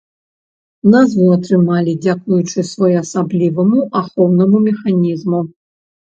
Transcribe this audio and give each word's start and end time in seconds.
Назву 0.93 1.27
атрымалі 1.35 1.93
дзякуючы 2.05 2.59
своеасабліваму 2.71 3.79
ахоўнаму 4.01 4.57
механізму. 4.69 5.45